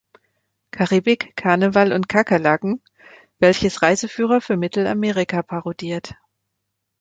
[0.71, 2.81] Karibik, Karneval und Kakerlaken",
[3.37, 6.15] welches Reiseführer für Mittelamerika parodiert.